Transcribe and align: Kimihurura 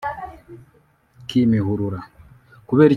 Kimihurura 1.27 1.99